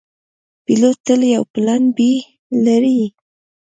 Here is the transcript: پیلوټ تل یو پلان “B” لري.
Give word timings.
پیلوټ 0.63 0.97
تل 1.05 1.21
یو 1.35 1.43
پلان 1.53 1.83
“B” 1.95 1.97
لري. 2.65 2.99